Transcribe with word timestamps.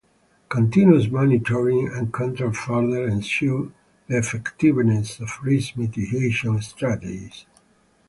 Continuous 0.49 1.11
monitoring 1.11 1.87
and 1.89 2.11
control 2.11 2.51
further 2.53 3.07
ensure 3.07 3.71
the 4.07 4.17
effectiveness 4.17 5.19
of 5.19 5.29
risk 5.43 5.77
mitigation 5.77 6.59
strategies. 6.63 7.45